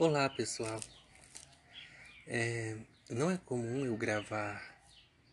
Olá 0.00 0.30
pessoal, 0.30 0.80
é, 2.26 2.74
não 3.10 3.30
é 3.30 3.36
comum 3.36 3.84
eu 3.84 3.94
gravar 3.98 4.80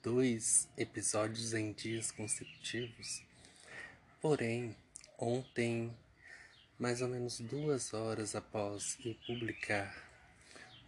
dois 0.04 0.68
episódios 0.78 1.54
em 1.54 1.72
dias 1.72 2.12
consecutivos, 2.12 3.24
porém, 4.20 4.76
ontem, 5.18 5.96
mais 6.78 7.02
ou 7.02 7.08
menos 7.08 7.40
duas 7.40 7.94
horas 7.94 8.36
após 8.36 8.98
eu 9.06 9.16
publicar 9.26 10.06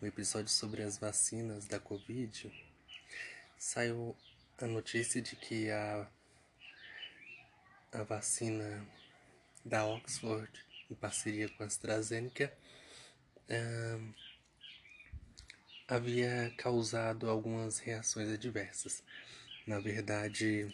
o 0.02 0.06
episódio 0.06 0.50
sobre 0.50 0.84
as 0.84 0.98
vacinas 0.98 1.66
da 1.66 1.80
Covid, 1.80 2.52
saiu 3.58 4.14
a 4.58 4.68
notícia 4.68 5.22
de 5.22 5.38
que 5.38 5.72
a, 5.72 6.06
a 7.94 8.04
vacina 8.04 8.86
da 9.64 9.86
Oxford, 9.86 10.52
em 10.92 10.96
parceria 10.96 11.48
com 11.48 11.64
a 11.64 11.66
AstraZeneca, 11.66 12.54
havia 15.88 16.54
causado 16.58 17.30
algumas 17.30 17.80
reações 17.80 18.30
adversas. 18.30 19.04
Na 19.66 19.80
verdade, 19.80 20.72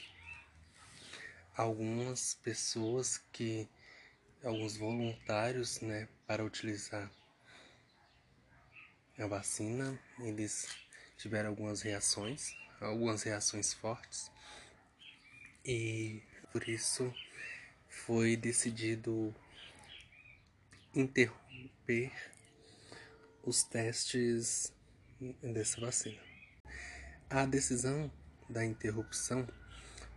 algumas 1.55 2.34
pessoas 2.36 3.17
que, 3.31 3.67
alguns 4.44 4.76
voluntários, 4.77 5.80
né, 5.81 6.08
para 6.27 6.44
utilizar 6.44 7.09
a 9.17 9.26
vacina, 9.28 9.98
eles 10.20 10.67
tiveram 11.17 11.50
algumas 11.50 11.81
reações, 11.81 12.53
algumas 12.81 13.23
reações 13.23 13.73
fortes, 13.73 14.30
e 15.64 16.22
por 16.52 16.67
isso 16.67 17.14
foi 17.88 18.36
decidido 18.36 19.34
interromper 20.94 22.34
os 23.45 23.63
testes 23.63 24.73
dessa 25.41 25.80
vacina. 25.80 26.20
A 27.30 27.45
decisão 27.45 28.11
da 28.50 28.66
interrupção 28.66 29.47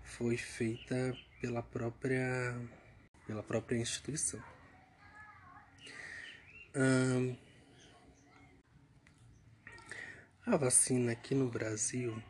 foi 0.03 0.37
feita 0.37 1.17
pela 1.41 1.63
própria 1.63 2.55
pela 3.27 3.43
própria 3.43 3.77
instituição. 3.77 4.43
Hum, 6.75 7.37
a 10.47 10.57
vacina 10.57 11.13
aqui 11.13 11.35
no 11.35 11.51
Brasil 11.51 12.23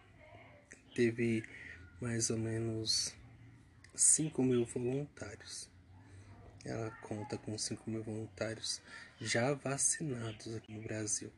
teve 0.95 1.45
mais 2.01 2.31
ou 2.31 2.37
menos 2.37 3.15
5 3.95 4.43
mil 4.43 4.65
voluntários. 4.65 5.71
Ela 6.65 6.91
conta 7.03 7.39
com 7.39 7.57
5 7.57 7.89
mil 7.89 8.03
voluntários 8.03 8.83
já 9.21 9.55
vacinados 9.55 10.55
aqui 10.55 10.73
no 10.73 10.83
Brasil. 10.83 11.33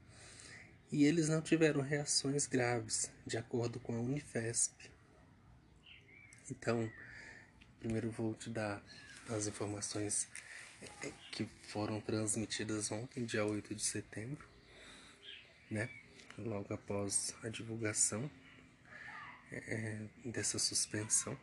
E 0.92 1.04
eles 1.04 1.28
não 1.28 1.40
tiveram 1.40 1.80
reações 1.80 2.46
graves, 2.46 3.10
de 3.26 3.36
acordo 3.36 3.78
com 3.78 3.94
a 3.94 4.00
Unifesp. 4.00 4.74
Então, 6.50 6.90
primeiro 7.78 8.10
vou 8.10 8.34
te 8.34 8.50
dar 8.50 8.82
as 9.28 9.46
informações 9.46 10.28
é, 10.82 11.12
que 11.30 11.48
foram 11.68 12.00
transmitidas 12.00 12.90
ontem, 12.90 13.24
dia 13.24 13.44
8 13.44 13.74
de 13.74 13.82
setembro, 13.82 14.44
né? 15.70 15.88
Logo 16.36 16.72
após 16.74 17.34
a 17.44 17.48
divulgação 17.48 18.28
é, 19.52 20.00
dessa 20.24 20.58
suspensão. 20.58 21.38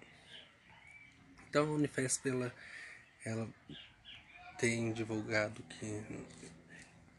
Então, 1.49 1.67
a 1.67 1.71
Unifesp 1.71 2.29
ela, 2.29 2.53
ela 3.23 3.49
tem 4.57 4.91
divulgado 4.91 5.61
que 5.63 6.03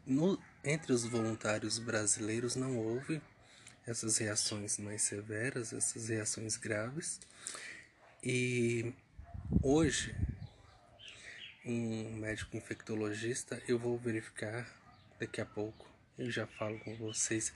no, 0.05 0.41
entre 0.63 0.91
os 0.91 1.05
voluntários 1.05 1.79
brasileiros 1.79 2.55
não 2.55 2.77
houve 2.77 3.21
essas 3.87 4.17
reações 4.17 4.77
mais 4.77 5.01
severas, 5.01 5.73
essas 5.73 6.09
reações 6.09 6.57
graves. 6.57 7.19
E 8.23 8.93
hoje, 9.63 10.15
um 11.65 12.17
médico 12.17 12.57
infectologista, 12.57 13.61
eu 13.67 13.79
vou 13.79 13.97
verificar 13.97 14.67
daqui 15.19 15.41
a 15.41 15.45
pouco, 15.45 15.87
eu 16.17 16.29
já 16.29 16.45
falo 16.45 16.77
com 16.79 16.95
vocês, 16.97 17.53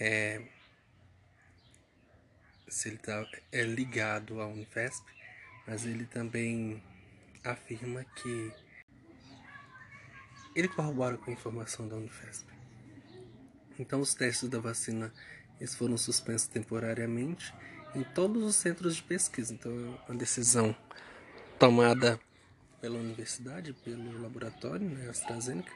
é, 0.00 0.42
se 2.68 2.88
ele 2.88 2.98
tá, 2.98 3.26
é 3.50 3.62
ligado 3.62 4.40
à 4.40 4.46
Unifesp, 4.46 5.04
mas 5.66 5.84
ele 5.84 6.06
também 6.06 6.82
afirma 7.44 8.04
que 8.04 8.52
ele 10.54 10.68
corrobora 10.68 11.16
com 11.16 11.30
a 11.30 11.32
informação 11.32 11.88
da 11.88 11.96
Unifesp. 11.96 12.46
Então, 13.78 14.00
os 14.00 14.14
testes 14.14 14.48
da 14.48 14.58
vacina 14.58 15.12
eles 15.58 15.74
foram 15.74 15.96
suspensos 15.96 16.48
temporariamente 16.48 17.54
em 17.94 18.02
todos 18.02 18.42
os 18.42 18.56
centros 18.56 18.96
de 18.96 19.02
pesquisa. 19.02 19.54
Então, 19.54 19.98
a 20.08 20.12
decisão 20.12 20.74
tomada 21.58 22.18
pela 22.80 22.98
universidade, 22.98 23.72
pelo 23.72 24.20
laboratório, 24.20 24.88
né, 24.88 25.08
AstraZeneca, 25.08 25.72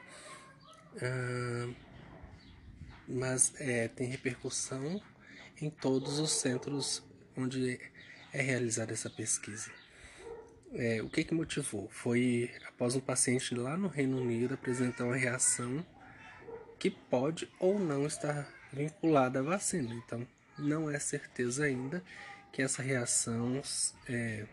uh, 0.95 1.73
mas 3.07 3.53
é, 3.59 3.87
tem 3.87 4.07
repercussão 4.07 5.01
em 5.61 5.69
todos 5.69 6.19
os 6.19 6.31
centros 6.31 7.01
onde 7.35 7.79
é 8.33 8.41
realizada 8.41 8.91
essa 8.91 9.09
pesquisa. 9.09 9.71
É, 10.73 11.01
o 11.01 11.09
que, 11.09 11.23
que 11.23 11.33
motivou? 11.33 11.87
Foi 11.89 12.51
após 12.67 12.95
um 12.95 12.99
paciente 12.99 13.55
lá 13.55 13.77
no 13.77 13.87
Reino 13.87 14.21
Unido 14.21 14.53
apresentar 14.53 15.05
uma 15.05 15.15
reação 15.15 15.85
que 16.77 16.89
pode 16.89 17.49
ou 17.59 17.79
não 17.79 18.05
estar 18.05 18.47
vinculada 18.71 19.39
à 19.39 19.41
vacina. 19.41 19.93
Então, 19.93 20.27
não 20.57 20.89
é 20.89 20.99
certeza 20.99 21.65
ainda 21.65 22.03
que 22.51 22.61
essa 22.61 22.81
reação 22.81 23.61
é, 24.07 24.45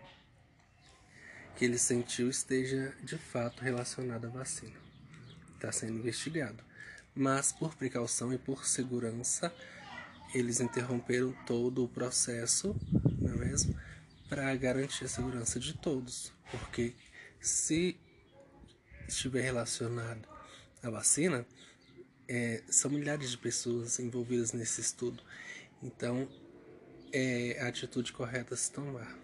que 1.57 1.65
ele 1.65 1.79
sentiu 1.79 2.29
esteja 2.29 2.95
de 3.03 3.19
fato 3.19 3.63
relacionada 3.63 4.29
à 4.29 4.31
vacina. 4.31 4.77
Está 5.55 5.73
sendo 5.73 5.99
investigado. 5.99 6.63
Mas, 7.15 7.53
por 7.53 7.75
precaução 7.75 8.33
e 8.33 8.39
por 8.39 8.67
segurança, 8.67 9.55
eles 10.35 10.61
interromperam 10.61 11.33
todo 11.47 11.85
o 11.85 11.89
processo, 11.89 12.75
não 13.21 13.35
é 13.35 13.37
mesmo? 13.37 13.75
Para 14.29 14.55
garantir 14.57 15.05
a 15.05 15.09
segurança 15.09 15.61
de 15.61 15.75
todos, 15.75 16.33
porque 16.51 16.95
se 17.41 17.97
estiver 19.07 19.43
relacionado 19.43 20.27
à 20.83 20.91
vacina, 20.91 21.47
é, 22.27 22.63
são 22.69 22.91
milhares 22.91 23.31
de 23.31 23.39
pessoas 23.39 23.99
envolvidas 23.99 24.53
nesse 24.53 24.81
estudo, 24.81 25.23
então 25.83 26.29
é 27.13 27.59
a 27.61 27.69
atitude 27.69 28.13
correta 28.13 28.55
a 28.55 28.57
se 28.57 28.73
tomar. 28.73 29.17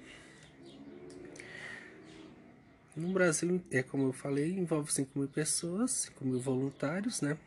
No 2.94 3.12
Brasil, 3.12 3.62
é 3.70 3.82
como 3.82 4.08
eu 4.08 4.12
falei, 4.12 4.52
envolve 4.52 4.92
5 4.92 5.18
mil 5.18 5.28
pessoas, 5.28 5.90
5 5.92 6.24
mil 6.24 6.40
voluntários, 6.40 7.20
né? 7.20 7.38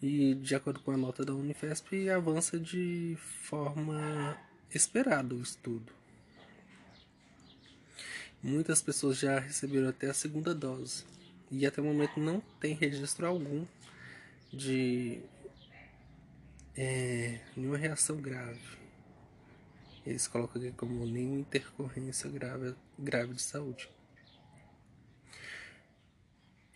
E 0.00 0.34
de 0.34 0.54
acordo 0.54 0.80
com 0.80 0.92
a 0.92 0.96
nota 0.96 1.24
da 1.24 1.34
Unifesp, 1.34 2.08
avança 2.08 2.58
de 2.58 3.16
forma 3.42 4.38
esperado 4.72 5.36
o 5.36 5.42
estudo. 5.42 5.92
Muitas 8.42 8.80
pessoas 8.80 9.18
já 9.18 9.38
receberam 9.38 9.88
até 9.88 10.08
a 10.08 10.14
segunda 10.14 10.54
dose 10.54 11.04
e 11.50 11.66
até 11.66 11.80
o 11.80 11.84
momento 11.84 12.18
não 12.18 12.40
tem 12.58 12.74
registro 12.74 13.26
algum 13.26 13.66
de 14.52 15.20
é, 16.76 17.40
nenhuma 17.56 17.76
reação 17.76 18.16
grave. 18.16 18.78
Eles 20.06 20.26
colocam 20.26 20.62
aqui 20.62 20.72
como 20.72 21.06
nenhuma 21.06 21.40
intercorrência 21.40 22.30
grave, 22.30 22.74
grave 22.98 23.34
de 23.34 23.42
saúde. 23.42 23.90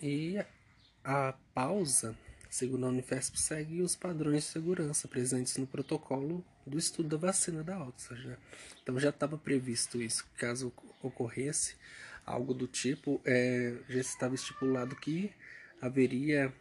E 0.00 0.44
a 1.02 1.34
pausa 1.54 2.14
segundo 2.54 2.86
a 2.86 2.88
Unifesp, 2.88 3.36
segue 3.36 3.82
os 3.82 3.96
padrões 3.96 4.44
de 4.44 4.50
segurança 4.50 5.08
presentes 5.08 5.56
no 5.56 5.66
protocolo 5.66 6.44
do 6.64 6.78
estudo 6.78 7.08
da 7.08 7.16
vacina 7.16 7.64
da 7.64 7.84
Oxford. 7.84 8.28
Né? 8.28 8.36
Então 8.80 8.96
já 9.00 9.08
estava 9.08 9.36
previsto 9.36 10.00
isso. 10.00 10.24
Caso 10.38 10.72
ocorresse 11.02 11.74
algo 12.24 12.54
do 12.54 12.68
tipo, 12.68 13.20
é, 13.24 13.74
já 13.88 13.98
estava 13.98 14.36
estipulado 14.36 14.94
que 14.94 15.32
haveria 15.82 16.54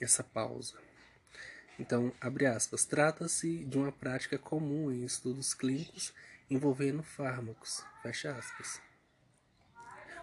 essa 0.00 0.24
pausa. 0.24 0.74
Então, 1.78 2.12
abre 2.20 2.46
aspas, 2.46 2.84
trata-se 2.84 3.64
de 3.64 3.78
uma 3.78 3.92
prática 3.92 4.36
comum 4.38 4.90
em 4.90 5.04
estudos 5.04 5.54
clínicos 5.54 6.12
envolvendo 6.50 7.00
fármacos, 7.04 7.84
fecha 8.02 8.32
aspas. 8.32 8.82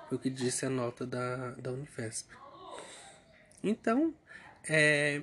Foi 0.10 0.18
o 0.18 0.20
que 0.22 0.30
disse 0.30 0.66
a 0.66 0.70
nota 0.70 1.08
da, 1.08 1.52
da 1.52 1.72
Unifesp. 1.72 2.36
Então, 3.64 4.14
é, 4.68 5.22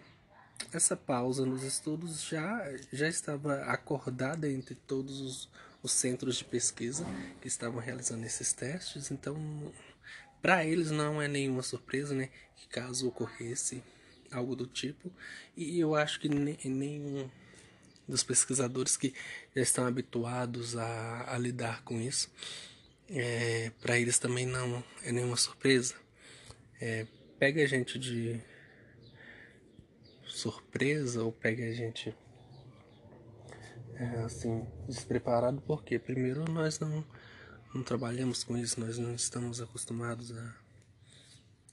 essa 0.73 0.97
pausa 0.97 1.45
nos 1.45 1.63
estudos 1.63 2.23
já, 2.23 2.65
já 2.93 3.09
estava 3.09 3.63
acordada 3.65 4.49
entre 4.51 4.75
todos 4.75 5.21
os, 5.21 5.49
os 5.83 5.93
centros 5.93 6.37
de 6.37 6.45
pesquisa 6.45 7.05
que 7.41 7.49
estavam 7.49 7.81
realizando 7.81 8.25
esses 8.25 8.53
testes, 8.53 9.11
então 9.11 9.37
para 10.41 10.65
eles 10.65 10.91
não 10.91 11.21
é 11.21 11.29
nenhuma 11.29 11.63
surpresa, 11.63 12.15
né? 12.15 12.29
Que 12.57 12.67
caso 12.69 13.09
ocorresse 13.09 13.83
algo 14.31 14.57
do 14.57 14.67
tipo, 14.67 15.13
e 15.57 15.79
eu 15.79 15.95
acho 15.95 16.19
que 16.19 16.29
nenhum 16.29 17.31
dos 18.09 18.25
pesquisadores 18.25 18.97
que 18.97 19.15
já 19.55 19.63
estão 19.63 19.87
habituados 19.87 20.77
a, 20.77 21.35
a 21.35 21.39
lidar 21.39 21.83
com 21.83 22.01
isso, 22.01 22.31
é, 23.09 23.71
para 23.81 23.99
eles 23.99 24.19
também 24.19 24.47
não 24.47 24.83
é 25.05 25.13
nenhuma 25.13 25.37
surpresa. 25.37 25.95
É, 26.81 27.07
pega 27.39 27.63
a 27.63 27.67
gente 27.67 27.99
de 27.99 28.41
surpresa 30.33 31.23
ou 31.23 31.33
pega 31.33 31.65
a 31.65 31.73
gente 31.73 32.15
é, 33.95 34.05
assim 34.25 34.67
despreparado 34.89 35.61
porque 35.63 35.99
primeiro 35.99 36.51
nós 36.51 36.79
não 36.79 37.05
não 37.75 37.83
trabalhamos 37.83 38.45
com 38.45 38.57
isso, 38.57 38.79
nós 38.79 38.99
não 38.99 39.15
estamos 39.15 39.61
acostumados 39.61 40.31
a, 40.37 40.55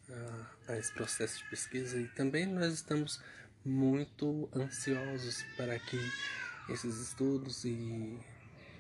a, 0.10 0.72
a, 0.74 0.78
esse 0.78 0.94
processo 0.94 1.40
de 1.40 1.50
pesquisa 1.50 2.00
e 2.00 2.08
também 2.08 2.46
nós 2.46 2.74
estamos 2.74 3.22
muito 3.66 4.50
ansiosos 4.56 5.44
para 5.58 5.78
que 5.78 6.00
esses 6.70 7.00
estudos 7.02 7.66
e 7.66 8.18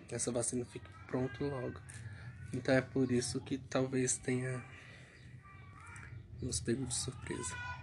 essa 0.09 0.31
vacina 0.31 0.63
fique 0.65 0.89
pronto 1.07 1.43
logo. 1.43 1.79
Então 2.53 2.73
é 2.73 2.81
por 2.81 3.11
isso 3.11 3.41
que 3.41 3.57
talvez 3.57 4.17
tenha 4.17 4.63
nos 6.41 6.61
pego 6.61 6.85
de 6.85 6.95
surpresa. 6.95 7.78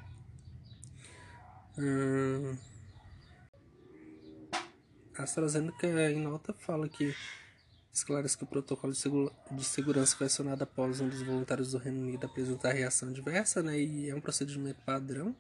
Hum, 1.79 2.57
a 5.15 5.23
AstraZeneca 5.23 5.87
em 6.11 6.21
nota 6.21 6.55
fala 6.55 6.89
que 6.89 7.15
esclarece 7.93 8.37
que 8.37 8.45
o 8.45 8.47
protocolo 8.47 8.93
de, 8.93 8.99
segura, 8.99 9.33
de 9.51 9.65
segurança 9.65 10.17
foi 10.17 10.27
acionado 10.27 10.63
após 10.63 11.01
um 11.01 11.09
dos 11.09 11.23
voluntários 11.23 11.73
do 11.73 11.79
Reino 11.79 12.01
Unido 12.01 12.25
apresentar 12.25 12.73
reação 12.73 13.13
diversa, 13.13 13.63
né? 13.63 13.79
E 13.79 14.11
é 14.11 14.15
um 14.15 14.21
procedimento 14.21 14.81
padrão 14.85 15.35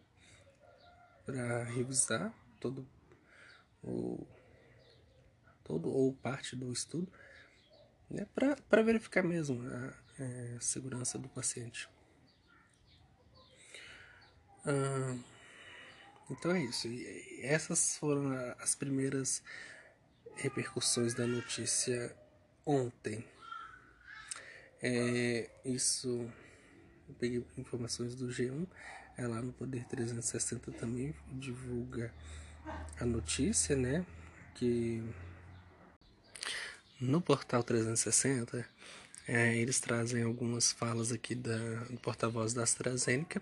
para 1.24 1.64
revisar 1.64 2.32
todo 2.60 2.86
o 3.82 4.26
todo 5.64 5.90
ou 5.90 6.14
parte 6.14 6.54
do 6.54 6.72
estudo, 6.72 7.12
né? 8.08 8.26
Para 8.68 8.82
verificar 8.82 9.22
mesmo 9.22 9.62
a, 9.68 9.94
é, 10.18 10.54
a, 10.56 10.60
segurança 10.60 11.18
do 11.18 11.28
paciente. 11.28 11.88
Ah, 14.64 15.16
então 16.30 16.52
é 16.52 16.62
isso. 16.62 16.88
E 16.88 17.40
essas 17.42 17.96
foram 17.96 18.32
as 18.58 18.74
primeiras 18.74 19.42
repercussões 20.36 21.14
da 21.14 21.26
notícia 21.26 22.14
ontem. 22.64 23.24
É, 24.82 25.48
isso 25.64 26.28
eu 27.08 27.14
peguei 27.14 27.44
informações 27.56 28.14
do 28.14 28.28
G1, 28.28 28.66
é 29.16 29.26
lá 29.26 29.40
no 29.40 29.52
Poder 29.52 29.84
360 29.84 30.72
também 30.72 31.14
divulga 31.32 32.12
a 33.00 33.04
notícia, 33.06 33.76
né? 33.76 34.04
Que 34.54 35.02
no 37.00 37.20
portal 37.20 37.62
360 37.62 38.66
é, 39.28 39.56
eles 39.56 39.80
trazem 39.80 40.22
algumas 40.22 40.72
falas 40.72 41.12
aqui 41.12 41.34
da, 41.34 41.56
do 41.90 41.98
porta-voz 41.98 42.52
da 42.52 42.62
AstraZeneca, 42.62 43.40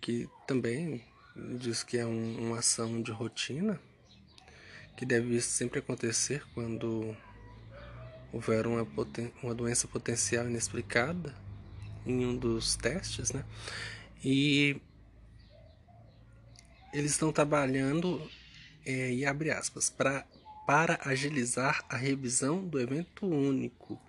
que 0.00 0.28
também 0.46 1.04
diz 1.58 1.82
que 1.82 1.98
é 1.98 2.06
um, 2.06 2.48
uma 2.48 2.58
ação 2.58 3.00
de 3.00 3.10
rotina 3.10 3.80
que 4.96 5.06
deve 5.06 5.40
sempre 5.40 5.78
acontecer 5.78 6.42
quando 6.54 7.16
houver 8.32 8.66
uma, 8.66 8.86
uma 9.42 9.54
doença 9.54 9.86
potencial 9.86 10.46
inexplicada 10.46 11.34
em 12.04 12.26
um 12.26 12.36
dos 12.36 12.76
testes, 12.76 13.32
né? 13.32 13.44
E 14.24 14.80
eles 16.92 17.12
estão 17.12 17.32
trabalhando, 17.32 18.28
é, 18.84 19.12
e 19.12 19.24
abre 19.24 19.50
aspas, 19.50 19.88
pra, 19.88 20.26
para 20.66 20.98
agilizar 21.04 21.84
a 21.88 21.96
revisão 21.96 22.66
do 22.66 22.80
evento 22.80 23.26
único. 23.26 24.00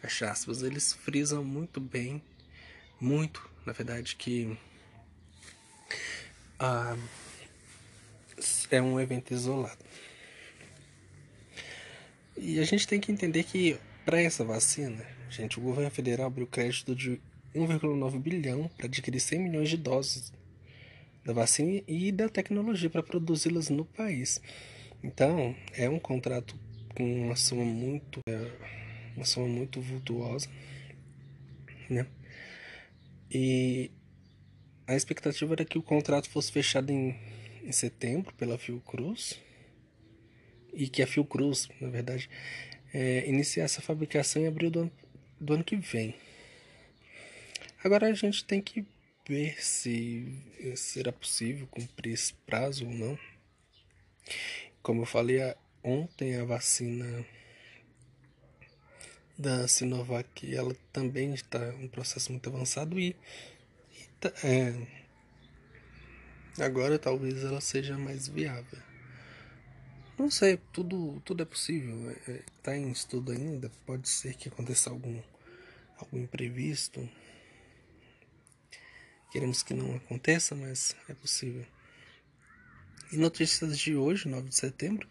Fecha 0.00 0.30
aspas, 0.30 0.62
eles 0.62 0.92
frisam 0.92 1.42
muito 1.42 1.80
bem, 1.80 2.22
muito, 3.00 3.48
na 3.64 3.72
verdade, 3.72 4.14
que 4.16 4.58
ah, 6.58 6.96
é 8.70 8.82
um 8.82 9.00
evento 9.00 9.32
isolado. 9.32 9.78
E 12.36 12.58
a 12.58 12.64
gente 12.64 12.86
tem 12.86 13.00
que 13.00 13.12
entender 13.12 13.44
que 13.44 13.78
para 14.04 14.20
essa 14.20 14.44
vacina, 14.44 15.04
gente, 15.30 15.58
o 15.58 15.62
governo 15.62 15.90
federal 15.90 16.26
abriu 16.26 16.46
crédito 16.46 16.94
de 16.94 17.20
1,9 17.54 18.18
bilhão 18.18 18.68
para 18.76 18.86
adquirir 18.86 19.20
100 19.20 19.38
milhões 19.38 19.68
de 19.68 19.76
doses 19.76 20.32
da 21.24 21.32
vacina 21.32 21.82
e 21.88 22.12
da 22.12 22.28
tecnologia 22.28 22.90
para 22.90 23.02
produzi-las 23.02 23.70
no 23.70 23.84
país. 23.84 24.40
Então, 25.02 25.54
é 25.72 25.88
um 25.88 25.98
contrato 25.98 26.56
com 26.94 27.26
uma 27.26 27.36
soma 27.36 27.64
muito, 27.64 28.20
é, 28.28 28.50
uma 29.16 29.24
soma 29.24 29.46
muito 29.46 29.80
vultuosa, 29.80 30.48
né? 31.88 32.06
E 33.30 33.90
a 34.86 34.94
expectativa 34.94 35.54
era 35.54 35.64
que 35.64 35.78
o 35.78 35.82
contrato 35.82 36.28
fosse 36.28 36.52
fechado 36.52 36.90
em, 36.90 37.18
em 37.62 37.72
setembro 37.72 38.34
pela 38.34 38.58
Fiocruz 38.58 39.40
e 40.72 40.88
que 40.88 41.02
a 41.02 41.06
Fiocruz, 41.06 41.68
na 41.80 41.88
verdade, 41.88 42.28
é, 42.92 43.28
iniciasse 43.28 43.78
a 43.78 43.82
fabricação 43.82 44.42
em 44.42 44.46
abril 44.46 44.70
do 44.70 44.80
ano, 44.80 44.92
do 45.40 45.54
ano 45.54 45.64
que 45.64 45.76
vem. 45.76 46.14
Agora 47.82 48.08
a 48.08 48.14
gente 48.14 48.44
tem 48.44 48.60
que 48.60 48.84
ver 49.26 49.62
se 49.62 50.26
será 50.76 51.12
possível 51.12 51.66
cumprir 51.66 52.12
esse 52.12 52.34
prazo 52.46 52.86
ou 52.86 52.92
não. 52.92 53.18
Como 54.82 55.02
eu 55.02 55.06
falei 55.06 55.38
ontem, 55.82 56.36
a 56.36 56.44
vacina 56.44 57.24
da 59.36 59.66
Sinovac 59.66 60.54
ela 60.54 60.74
também 60.92 61.34
está 61.34 61.72
em 61.74 61.84
um 61.84 61.88
processo 61.88 62.30
muito 62.30 62.48
avançado 62.48 62.98
e, 62.98 63.16
é, 64.42 64.86
agora 66.58 66.98
talvez 66.98 67.42
ela 67.44 67.60
seja 67.60 67.98
mais 67.98 68.28
viável. 68.28 68.78
Não 70.16 70.30
sei, 70.30 70.58
tudo, 70.72 71.20
tudo 71.24 71.42
é 71.42 71.46
possível. 71.46 72.10
Está 72.10 72.32
é, 72.32 72.42
tá 72.62 72.76
em 72.76 72.90
estudo 72.90 73.32
ainda. 73.32 73.70
Pode 73.84 74.08
ser 74.08 74.34
que 74.34 74.48
aconteça 74.48 74.88
algum, 74.88 75.20
algum 75.98 76.18
imprevisto. 76.18 77.08
Queremos 79.32 79.62
que 79.62 79.74
não 79.74 79.96
aconteça, 79.96 80.54
mas 80.54 80.94
é 81.08 81.14
possível. 81.14 81.66
E 83.10 83.16
notícias 83.16 83.76
de 83.76 83.96
hoje, 83.96 84.28
9 84.28 84.48
de 84.48 84.54
setembro, 84.54 85.08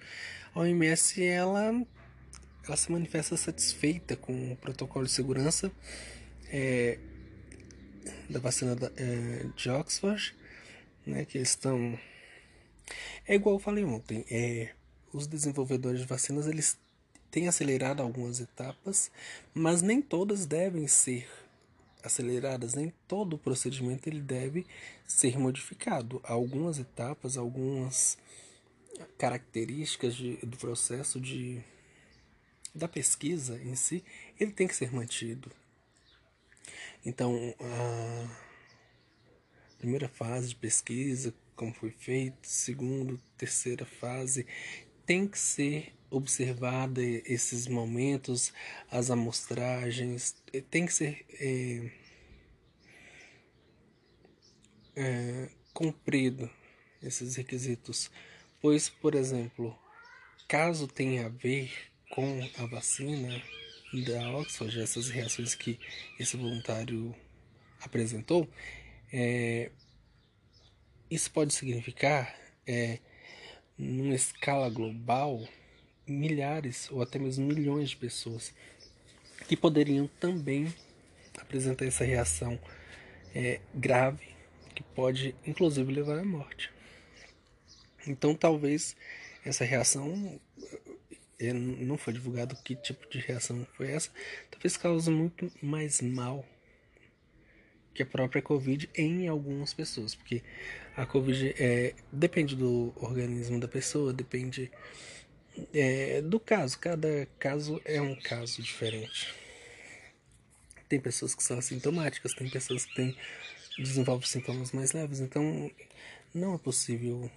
a 0.55 0.61
OMS 0.61 1.21
ela, 1.21 1.85
ela 2.65 2.77
se 2.77 2.91
manifesta 2.91 3.35
satisfeita 3.35 4.15
com 4.15 4.53
o 4.53 4.55
protocolo 4.55 5.05
de 5.05 5.11
segurança 5.11 5.71
é, 6.47 6.97
da 8.29 8.39
vacina 8.39 8.75
da, 8.75 8.91
é, 8.95 9.45
de 9.55 9.69
Oxford, 9.69 10.35
né, 11.05 11.25
que 11.25 11.37
eles 11.37 11.49
estão... 11.49 11.97
É 13.27 13.35
igual 13.35 13.55
eu 13.55 13.59
falei 13.59 13.83
ontem, 13.83 14.25
é, 14.29 14.71
os 15.13 15.27
desenvolvedores 15.27 16.01
de 16.01 16.05
vacinas 16.05 16.47
eles 16.47 16.77
têm 17.31 17.47
acelerado 17.47 18.01
algumas 18.01 18.39
etapas, 18.39 19.09
mas 19.53 19.81
nem 19.81 20.01
todas 20.01 20.45
devem 20.45 20.87
ser 20.87 21.27
aceleradas, 22.03 22.73
nem 22.73 22.93
todo 23.07 23.35
o 23.35 23.39
procedimento 23.39 24.07
ele 24.07 24.19
deve 24.19 24.65
ser 25.07 25.39
modificado. 25.39 26.19
Algumas 26.23 26.77
etapas, 26.77 27.37
algumas 27.37 28.17
características 29.17 30.15
de, 30.15 30.35
do 30.37 30.57
processo 30.57 31.19
de 31.19 31.61
da 32.75 32.87
pesquisa 32.87 33.59
em 33.63 33.75
si, 33.75 34.03
ele 34.39 34.51
tem 34.51 34.67
que 34.67 34.75
ser 34.75 34.91
mantido. 34.91 35.51
Então, 37.05 37.53
a 37.59 38.27
primeira 39.77 40.07
fase 40.07 40.49
de 40.49 40.55
pesquisa, 40.55 41.33
como 41.55 41.73
foi 41.73 41.91
feito, 41.91 42.47
segundo, 42.47 43.21
terceira 43.37 43.85
fase, 43.85 44.47
tem 45.05 45.27
que 45.27 45.37
ser 45.37 45.93
observada 46.09 47.01
esses 47.01 47.67
momentos, 47.67 48.53
as 48.89 49.11
amostragens, 49.11 50.35
tem 50.69 50.85
que 50.85 50.93
ser 50.93 51.25
é, 51.39 51.91
é, 54.95 55.49
cumprido 55.73 56.49
esses 57.01 57.35
requisitos, 57.35 58.09
pois, 58.61 58.87
por 58.87 59.15
exemplo, 59.15 59.77
caso 60.47 60.87
tenha 60.87 61.25
a 61.25 61.29
ver 61.29 61.71
com 62.09 62.39
a 62.59 62.65
vacina 62.67 63.41
da 64.01 64.31
Oxford, 64.37 64.81
essas 64.81 65.09
reações 65.09 65.53
que 65.53 65.79
esse 66.19 66.35
voluntário 66.35 67.15
apresentou, 67.81 68.47
é, 69.11 69.69
isso 71.09 71.29
pode 71.31 71.53
significar 71.53 72.35
é, 72.65 72.99
numa 73.77 74.15
escala 74.15 74.69
global, 74.69 75.47
milhares 76.07 76.89
ou 76.91 77.01
até 77.01 77.19
mesmo 77.19 77.45
milhões 77.45 77.91
de 77.91 77.97
pessoas 77.97 78.53
que 79.47 79.55
poderiam 79.55 80.07
também 80.19 80.73
apresentar 81.37 81.85
essa 81.85 82.03
reação 82.03 82.59
é, 83.35 83.59
grave 83.73 84.27
que 84.73 84.83
pode 84.83 85.35
inclusive 85.45 85.91
levar 85.91 86.17
à 86.17 86.25
morte. 86.25 86.71
Então 88.07 88.35
talvez 88.35 88.95
essa 89.45 89.63
reação 89.63 90.39
não 91.39 91.97
foi 91.97 92.13
divulgado 92.13 92.55
que 92.63 92.75
tipo 92.75 93.09
de 93.09 93.19
reação 93.19 93.65
foi 93.75 93.91
essa, 93.91 94.09
talvez 94.49 94.77
cause 94.77 95.09
muito 95.09 95.51
mais 95.61 96.01
mal 96.01 96.45
que 97.93 98.03
a 98.03 98.05
própria 98.05 98.41
Covid 98.41 98.89
em 98.95 99.27
algumas 99.27 99.73
pessoas, 99.73 100.15
porque 100.15 100.41
a 100.95 101.05
Covid 101.05 101.53
é, 101.57 101.93
depende 102.11 102.55
do 102.55 102.93
organismo 102.95 103.59
da 103.59 103.67
pessoa, 103.67 104.11
depende 104.11 104.71
é, 105.73 106.21
do 106.21 106.39
caso, 106.39 106.79
cada 106.79 107.27
caso 107.37 107.79
é 107.85 108.01
um 108.01 108.15
caso 108.15 108.61
diferente. 108.61 109.33
Tem 110.89 110.99
pessoas 110.99 111.35
que 111.35 111.43
são 111.43 111.57
assintomáticas, 111.57 112.33
tem 112.33 112.49
pessoas 112.49 112.85
que 112.85 112.95
têm, 112.95 113.15
desenvolvem 113.77 114.27
sintomas 114.27 114.71
mais 114.71 114.91
leves, 114.91 115.19
então 115.19 115.69
não 116.33 116.55
é 116.55 116.57
possível 116.57 117.29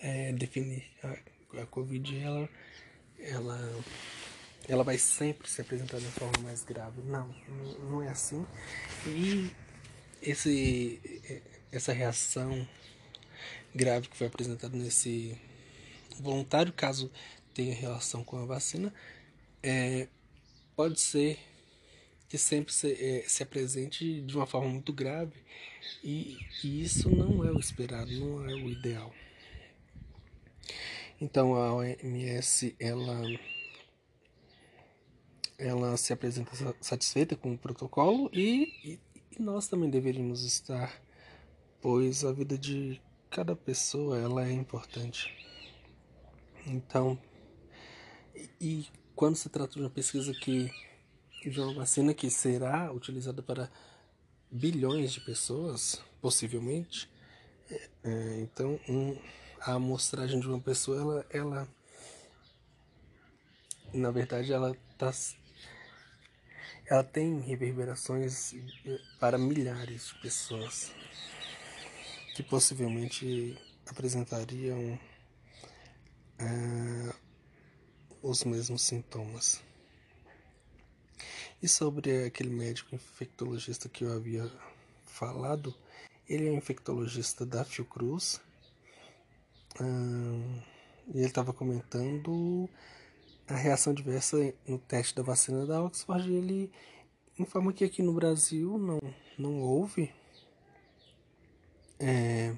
é, 0.00 0.32
definir 0.32 0.84
a, 1.02 1.62
a 1.62 1.66
Covid, 1.66 2.18
ela, 2.20 2.48
ela, 3.24 3.84
ela 4.68 4.84
vai 4.84 4.98
sempre 4.98 5.48
se 5.48 5.60
apresentar 5.60 5.98
de 5.98 6.06
forma 6.06 6.38
mais 6.42 6.62
grave. 6.64 7.00
Não, 7.02 7.34
não 7.90 8.02
é 8.02 8.08
assim. 8.08 8.46
E 9.06 9.50
esse, 10.22 11.00
essa 11.72 11.92
reação 11.92 12.66
grave 13.74 14.08
que 14.08 14.16
foi 14.16 14.26
apresentada 14.26 14.76
nesse 14.76 15.36
voluntário, 16.20 16.72
caso 16.72 17.10
tenha 17.52 17.74
relação 17.74 18.22
com 18.24 18.36
a 18.36 18.44
vacina, 18.44 18.92
é, 19.62 20.08
pode 20.76 21.00
ser 21.00 21.38
que 22.28 22.38
sempre 22.38 22.72
se, 22.72 22.92
é, 22.92 23.24
se 23.26 23.42
apresente 23.42 24.20
de 24.22 24.36
uma 24.36 24.46
forma 24.46 24.68
muito 24.68 24.92
grave 24.92 25.34
e, 26.02 26.38
e 26.62 26.82
isso 26.82 27.08
não 27.08 27.44
é 27.44 27.50
o 27.50 27.58
esperado, 27.58 28.10
não 28.12 28.48
é 28.48 28.54
o 28.54 28.68
ideal. 28.68 29.14
Então 31.24 31.54
a 31.54 31.72
OMS 31.72 32.76
ela 32.78 33.22
ela 35.56 35.96
se 35.96 36.12
apresenta 36.12 36.52
satisfeita 36.82 37.34
com 37.34 37.54
o 37.54 37.58
protocolo 37.58 38.28
e, 38.30 38.98
e, 39.32 39.40
nós 39.40 39.66
também 39.66 39.88
deveríamos 39.88 40.44
estar, 40.44 40.92
pois 41.80 42.26
a 42.26 42.32
vida 42.32 42.58
de 42.58 43.00
cada 43.30 43.56
pessoa 43.56 44.18
ela 44.18 44.46
é 44.46 44.52
importante. 44.52 45.34
Então, 46.66 47.18
e, 48.34 48.50
e 48.60 48.86
quando 49.16 49.36
se 49.36 49.48
trata 49.48 49.72
de 49.72 49.80
uma 49.80 49.90
pesquisa 49.90 50.34
que 50.34 50.70
de 51.42 51.58
uma 51.58 51.72
vacina 51.72 52.12
que 52.12 52.28
será 52.28 52.92
utilizada 52.92 53.42
para 53.42 53.70
bilhões 54.50 55.12
de 55.12 55.22
pessoas, 55.22 56.02
possivelmente, 56.20 57.08
é, 57.70 57.88
é 58.04 58.40
então 58.40 58.78
um, 58.86 59.16
a 59.66 59.72
amostragem 59.72 60.38
de 60.38 60.46
uma 60.46 60.60
pessoa, 60.60 61.00
ela, 61.00 61.26
ela 61.30 61.68
na 63.94 64.10
verdade, 64.10 64.52
ela 64.52 64.76
tá, 64.98 65.10
ela 66.86 67.02
tem 67.02 67.40
reverberações 67.40 68.52
eh, 68.84 69.00
para 69.18 69.38
milhares 69.38 70.08
de 70.08 70.20
pessoas 70.20 70.92
que 72.34 72.42
possivelmente 72.42 73.56
apresentariam 73.86 74.98
uh, 76.40 77.14
os 78.20 78.44
mesmos 78.44 78.82
sintomas. 78.82 79.62
E 81.62 81.68
sobre 81.68 82.26
aquele 82.26 82.50
médico 82.50 82.94
infectologista 82.94 83.88
que 83.88 84.04
eu 84.04 84.12
havia 84.12 84.50
falado, 85.06 85.74
ele 86.28 86.48
é 86.48 86.50
um 86.50 86.58
infectologista 86.58 87.46
da 87.46 87.64
Fiocruz 87.64 88.40
e 89.82 91.18
ele 91.18 91.26
estava 91.26 91.52
comentando 91.52 92.68
a 93.46 93.54
reação 93.54 93.92
diversa 93.92 94.54
no 94.66 94.78
teste 94.78 95.14
da 95.14 95.22
vacina 95.22 95.66
da 95.66 95.82
Oxford. 95.82 96.32
ele 96.32 96.70
informa 97.38 97.72
que 97.72 97.84
aqui 97.84 98.02
no 98.02 98.12
Brasil 98.12 98.78
não, 98.78 99.00
não 99.38 99.60
houve. 99.60 100.12
É, 101.98 102.54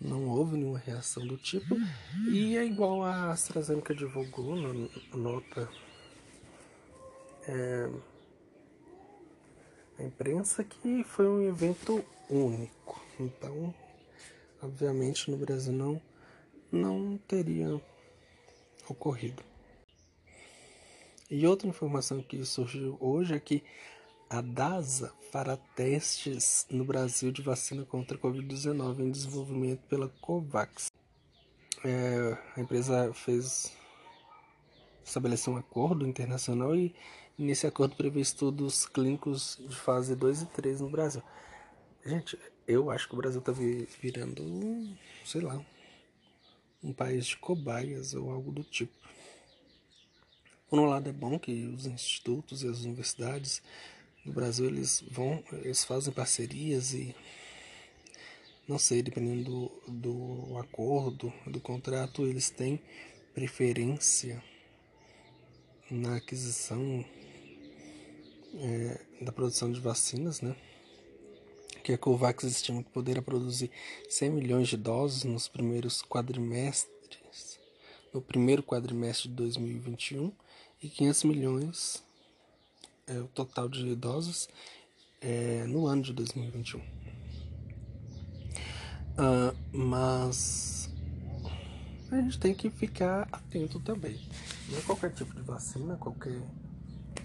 não 0.00 0.28
houve 0.28 0.56
nenhuma 0.56 0.78
reação 0.78 1.26
do 1.26 1.36
tipo. 1.36 1.76
E 2.30 2.56
é 2.56 2.64
igual 2.64 3.02
a 3.02 3.30
AstraZeneca 3.32 3.94
divulgou 3.94 4.56
na 4.56 4.88
nota. 5.14 5.68
É, 7.48 7.90
a 9.98 10.02
imprensa 10.02 10.64
que 10.64 11.04
foi 11.04 11.26
um 11.26 11.42
evento 11.42 12.04
único. 12.28 13.02
Então 13.18 13.74
obviamente 14.66 15.30
no 15.30 15.36
Brasil 15.36 15.72
não, 15.72 16.00
não 16.70 17.16
teria 17.16 17.80
ocorrido. 18.88 19.42
E 21.30 21.46
outra 21.46 21.68
informação 21.68 22.22
que 22.22 22.44
surgiu 22.44 22.96
hoje 23.00 23.34
é 23.34 23.40
que 23.40 23.64
a 24.28 24.40
DASA 24.40 25.12
fará 25.30 25.56
testes 25.56 26.66
no 26.70 26.84
Brasil 26.84 27.30
de 27.30 27.42
vacina 27.42 27.84
contra 27.84 28.16
a 28.16 28.20
Covid-19 28.20 29.00
em 29.00 29.10
desenvolvimento 29.10 29.82
pela 29.88 30.08
COVAX. 30.20 30.90
É, 31.84 32.38
a 32.56 32.60
empresa 32.60 33.12
fez 33.14 33.72
estabeleceu 35.04 35.52
um 35.52 35.56
acordo 35.56 36.06
internacional 36.06 36.74
e 36.74 36.92
nesse 37.38 37.66
acordo 37.66 37.94
prevê 37.94 38.20
estudos 38.20 38.86
clínicos 38.86 39.56
de 39.60 39.76
fase 39.76 40.16
2 40.16 40.42
e 40.42 40.46
3 40.46 40.80
no 40.80 40.90
Brasil. 40.90 41.22
Gente, 42.04 42.36
eu 42.66 42.90
acho 42.90 43.08
que 43.08 43.14
o 43.14 43.18
Brasil 43.18 43.40
tá 43.40 43.52
virando, 43.52 44.96
sei 45.24 45.40
lá, 45.40 45.64
um 46.82 46.92
país 46.92 47.26
de 47.26 47.36
cobaias 47.36 48.14
ou 48.14 48.30
algo 48.30 48.50
do 48.52 48.64
tipo. 48.64 48.94
Por 50.68 50.78
um 50.78 50.86
lado 50.86 51.08
é 51.08 51.12
bom 51.12 51.38
que 51.38 51.66
os 51.66 51.86
institutos 51.86 52.62
e 52.62 52.68
as 52.68 52.84
universidades 52.84 53.62
do 54.24 54.32
Brasil 54.32 54.66
eles 54.66 55.04
vão, 55.08 55.42
eles 55.52 55.84
fazem 55.84 56.12
parcerias 56.12 56.92
e 56.92 57.14
não 58.66 58.78
sei, 58.78 59.00
dependendo 59.00 59.44
do, 59.44 59.72
do 59.86 60.58
acordo, 60.58 61.32
do 61.46 61.60
contrato, 61.60 62.26
eles 62.26 62.50
têm 62.50 62.80
preferência 63.32 64.42
na 65.88 66.16
aquisição 66.16 67.04
é, 68.56 69.00
da 69.20 69.30
produção 69.30 69.70
de 69.70 69.80
vacinas, 69.80 70.40
né? 70.40 70.56
Que 71.86 71.92
a 71.92 71.98
COVAX 71.98 72.42
estima 72.42 72.82
que 72.82 72.90
poderá 72.90 73.22
produzir 73.22 73.70
100 74.10 74.30
milhões 74.30 74.66
de 74.66 74.76
doses 74.76 75.22
nos 75.22 75.46
primeiros 75.46 76.02
quadrimestres, 76.02 77.60
no 78.12 78.20
primeiro 78.20 78.60
quadrimestre 78.60 79.28
de 79.28 79.36
2021 79.36 80.32
e 80.82 80.88
500 80.88 81.22
milhões 81.22 82.02
é 83.06 83.20
o 83.20 83.28
total 83.28 83.68
de 83.68 83.94
doses 83.94 84.48
é, 85.20 85.64
no 85.68 85.86
ano 85.86 86.02
de 86.02 86.12
2021. 86.12 86.80
Uh, 86.80 86.84
ah, 89.18 89.54
mas 89.72 90.90
a 92.10 92.16
gente 92.20 92.40
tem 92.40 92.52
que 92.52 92.68
ficar 92.68 93.28
atento 93.30 93.78
também. 93.78 94.20
Não 94.68 94.76
é 94.76 94.82
qualquer 94.82 95.12
tipo 95.12 95.32
de 95.32 95.42
vacina, 95.42 95.94
qualquer 95.94 96.42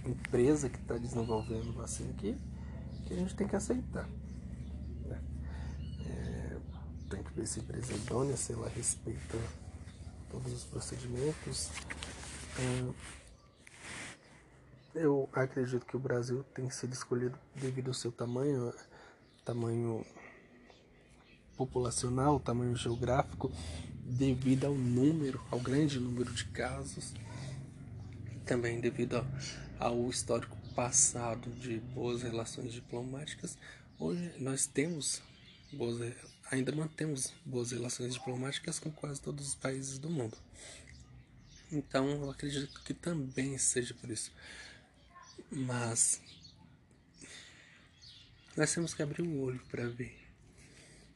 empresa 0.06 0.70
que 0.70 0.77
está 0.77 1.00
desenvolvendo 1.00 1.74
vacina 1.74 2.12
aqui, 2.12 2.38
que 3.08 3.15
a 3.15 3.18
gente 3.18 3.34
tem 3.34 3.48
que 3.48 3.56
aceitar 3.56 4.08
tem 7.12 7.22
que 7.22 7.34
ver 7.34 7.46
se 7.46 7.60
empresa 7.60 7.94
é 7.94 7.98
idônea, 7.98 8.38
se 8.38 8.53
ela 8.53 8.70
respeita 8.70 9.38
todos 10.30 10.53
os 10.53 10.63
procedimentos. 10.63 11.70
É, 12.58 12.94
eu 14.96 15.30
acredito 15.34 15.86
que 15.86 15.98
o 15.98 16.00
Brasil 16.00 16.44
tem 16.56 16.70
sido 16.70 16.94
escolhido 16.94 17.38
devido 17.56 17.89
ao 17.89 17.94
seu 17.94 18.12
tamanho, 18.12 18.74
tamanho 19.44 20.06
populacional, 21.58 22.39
tamanho 22.39 22.75
geográfico, 22.75 23.51
devido 24.03 24.65
ao 24.65 24.74
número, 24.74 25.41
ao 25.51 25.60
grande 25.60 26.00
número 26.00 26.32
de 26.34 26.46
casos, 26.46 27.13
também 28.46 28.80
devido 28.80 29.25
ao 29.80 30.10
histórico 30.10 30.58
passado 30.74 31.50
de 31.51 31.77
boas 31.77 32.22
relações 32.22 32.72
diplomáticas. 32.72 33.58
Hoje 34.00 34.34
nós 34.39 34.65
temos 34.65 35.22
boas 35.74 36.00
ainda 36.51 36.72
mantemos 36.74 37.34
boas 37.46 37.72
relações 37.72 38.13
diplomáticas 38.13 38.77
com 38.77 38.91
quase 38.91 39.22
todos 39.22 39.48
os 39.48 39.55
países 39.55 39.98
do 39.98 40.10
mundo. 40.10 40.38
Então 41.72 42.10
eu 42.10 42.29
acredito 42.29 42.84
que 42.84 42.93
também 42.93 43.58
seja 43.58 43.93
por 43.93 44.10
isso. 44.12 44.31
Mas 45.50 46.22
nós 48.55 48.74
temos 48.74 48.93
que 48.93 49.01
abrir 49.01 49.22
o 49.22 49.39
olho 49.39 49.62
para 49.70 49.88
ver 49.88 50.20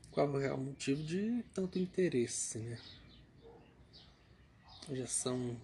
qual 0.09 0.39
é 0.39 0.51
o 0.53 0.57
motivo 0.57 1.03
de 1.03 1.43
tanto 1.53 1.77
interesse, 1.77 2.57
né? 2.57 2.79
Já 4.93 5.07
são 5.07 5.59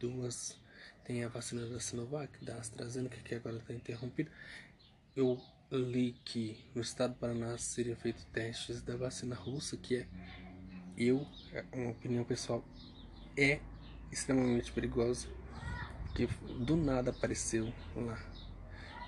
duas, 0.00 0.56
tem 1.04 1.22
a 1.22 1.28
vacina 1.28 1.66
da 1.66 1.78
Sinovac, 1.78 2.42
da 2.42 2.56
AstraZeneca, 2.56 3.18
que 3.18 3.34
agora 3.34 3.58
está 3.58 3.74
interrompida. 3.74 4.30
Eu 5.14 5.42
li 5.70 6.14
que 6.24 6.56
no 6.74 6.80
estado 6.80 7.14
do 7.14 7.18
Paraná 7.18 7.58
seria 7.58 7.96
feito 7.96 8.24
testes 8.26 8.82
da 8.82 8.96
vacina 8.96 9.34
russa, 9.34 9.76
que 9.76 9.96
é, 9.96 10.08
eu, 10.96 11.26
é 11.52 11.64
uma 11.72 11.90
opinião 11.90 12.24
pessoal, 12.24 12.64
é 13.36 13.60
extremamente 14.10 14.70
perigosa, 14.72 15.28
que 16.14 16.26
do 16.64 16.76
nada 16.76 17.10
apareceu 17.10 17.72
lá. 17.94 18.18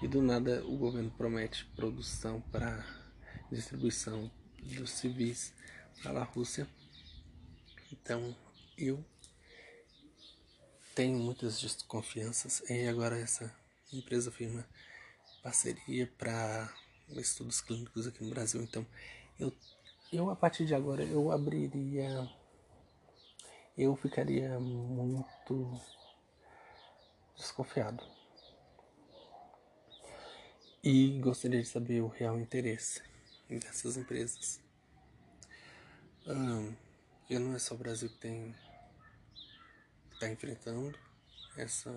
E 0.02 0.06
do 0.06 0.22
nada 0.22 0.64
o 0.64 0.76
governo 0.76 1.10
promete 1.10 1.64
produção 1.74 2.40
para 2.52 2.84
distribuição 3.50 4.30
dos 4.62 4.90
civis 4.90 5.52
para 6.02 6.20
a 6.20 6.24
Rússia. 6.24 6.68
Então 7.90 8.36
eu 8.76 9.04
tenho 10.94 11.18
muitas 11.18 11.60
desconfianças 11.60 12.62
e 12.68 12.86
agora 12.86 13.18
essa 13.18 13.52
empresa 13.92 14.30
firma 14.30 14.66
parceria 15.42 16.06
para 16.18 16.72
estudos 17.16 17.60
clínicos 17.60 18.06
aqui 18.06 18.22
no 18.22 18.30
Brasil. 18.30 18.62
Então 18.62 18.86
eu, 19.38 19.52
eu 20.12 20.30
a 20.30 20.36
partir 20.36 20.66
de 20.66 20.74
agora 20.74 21.02
eu 21.04 21.30
abriria 21.30 22.28
eu 23.76 23.94
ficaria 23.94 24.58
muito 24.58 25.80
desconfiado. 27.36 28.02
E 30.82 31.20
gostaria 31.20 31.62
de 31.62 31.68
saber 31.68 32.00
o 32.00 32.08
real 32.08 32.40
interesse 32.40 33.02
dessas 33.48 33.96
empresas. 33.96 34.60
Um, 36.26 36.74
e 37.30 37.38
não 37.38 37.54
é 37.54 37.58
só 37.58 37.74
o 37.74 37.78
Brasil 37.78 38.08
que 38.08 38.18
tem 38.18 38.54
está 40.12 40.28
enfrentando 40.28 40.98
essa, 41.56 41.90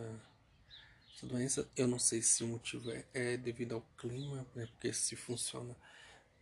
essa, 1.22 1.28
doença. 1.28 1.70
Eu 1.76 1.88
não 1.88 2.00
sei 2.00 2.22
se 2.22 2.44
o 2.44 2.48
motivo 2.48 2.92
é, 2.92 3.06
é 3.14 3.38
devido 3.38 3.76
ao 3.76 3.82
clima, 3.98 4.46
né, 4.56 4.66
porque 4.66 4.92
se 4.94 5.16
funciona 5.16 5.76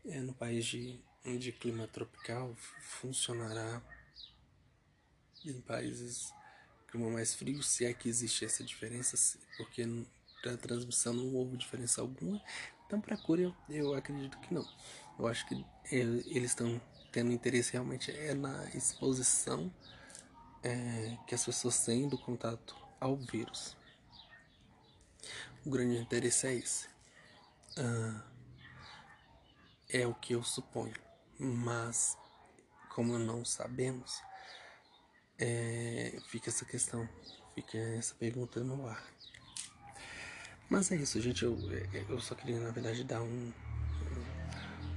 é, 0.06 0.20
no 0.22 0.34
país 0.34 0.66
de, 0.66 1.00
de 1.38 1.52
clima 1.52 1.88
tropical, 1.88 2.56
funcionará 2.82 3.82
em 5.46 5.60
países 5.62 6.34
clima 6.88 7.10
mais 7.10 7.36
frio, 7.36 7.62
se 7.62 7.86
é 7.86 7.94
que 7.94 8.10
existe 8.10 8.44
essa 8.44 8.64
diferença, 8.64 9.16
porque 9.58 9.86
para 10.42 10.58
transmissão 10.58 11.14
não 11.14 11.36
houve 11.36 11.56
diferença 11.58 12.02
alguma. 12.02 12.42
Então, 12.86 13.00
para 13.00 13.16
cura, 13.16 13.42
eu, 13.42 13.56
eu 13.70 13.94
acredito 13.94 14.40
que 14.40 14.54
não. 14.54 14.68
Eu 15.20 15.28
acho 15.28 15.48
que 15.48 15.64
eles 15.92 16.52
estão 16.52 16.82
tendo 17.12 17.32
interesse 17.32 17.74
realmente 17.74 18.12
é 18.12 18.34
na 18.34 18.68
exposição 18.70 19.72
é, 20.64 21.18
que 21.28 21.36
as 21.36 21.46
pessoas 21.46 21.86
têm 21.86 22.08
do 22.08 22.18
contato 22.18 22.76
ao 23.00 23.16
vírus. 23.18 23.78
O 25.66 25.70
grande 25.70 25.98
interesse 25.98 26.48
é 26.48 26.54
esse. 26.54 26.88
Ah, 27.78 28.24
é 29.90 30.08
o 30.08 30.14
que 30.14 30.34
eu 30.34 30.44
suponho. 30.44 30.94
Mas, 31.38 32.18
como 32.94 33.18
não 33.18 33.44
sabemos, 33.44 34.22
é, 35.38 36.18
fica 36.28 36.50
essa 36.50 36.66
questão, 36.66 37.08
fica 37.56 37.78
essa 37.78 38.16
pergunta 38.16 38.62
no 38.64 38.88
ar. 38.88 39.04
Mas 40.70 40.92
é 40.92 40.96
isso, 40.96 41.20
gente. 41.20 41.44
Eu, 41.44 41.58
eu 42.10 42.20
só 42.20 42.36
queria, 42.36 42.60
na 42.60 42.72
verdade, 42.72 43.04
dar 43.04 43.22
um, 43.22 43.54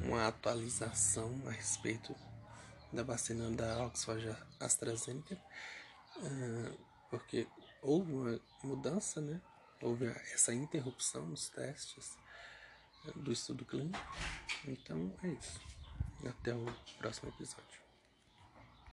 uma 0.02 0.28
atualização 0.28 1.40
a 1.46 1.50
respeito 1.50 2.14
da 2.92 3.02
vacina 3.02 3.50
da 3.50 3.86
Oxford 3.86 4.36
AstraZeneca, 4.60 5.34
uh, 6.18 6.78
porque 7.08 7.46
houve 7.80 8.12
uma 8.12 8.40
mudança, 8.62 9.20
né? 9.20 9.40
Houve 9.82 10.06
essa 10.32 10.54
interrupção 10.54 11.26
nos 11.26 11.48
testes 11.48 12.16
do 13.16 13.32
estudo 13.32 13.64
clínico. 13.64 13.98
Então 14.66 15.12
é 15.22 15.28
isso. 15.28 15.60
Até 16.24 16.54
o 16.54 16.64
próximo 16.98 17.30
episódio. 17.30 17.81